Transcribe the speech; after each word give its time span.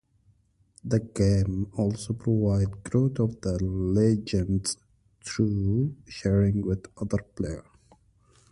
The 0.83 0.99
game 0.99 1.69
also 1.77 2.13
provided 2.13 2.83
growth 2.83 3.19
of 3.19 3.39
the 3.41 3.59
Legendz 3.63 4.77
through 5.23 5.95
sharing 6.07 6.65
with 6.65 6.87
other 6.99 7.19
players. 7.35 7.67